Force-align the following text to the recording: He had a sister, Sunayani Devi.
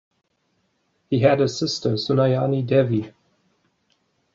He 1.11 1.19
had 1.19 1.41
a 1.41 1.47
sister, 1.47 1.89
Sunayani 1.91 2.65
Devi. 2.65 3.13